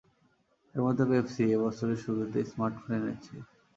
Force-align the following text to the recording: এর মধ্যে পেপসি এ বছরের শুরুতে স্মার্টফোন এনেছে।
এর 0.75 0.81
মধ্যে 0.85 1.03
পেপসি 1.09 1.43
এ 1.47 1.65
বছরের 1.65 1.99
শুরুতে 2.03 2.39
স্মার্টফোন 2.51 2.91
এনেছে। 2.99 3.35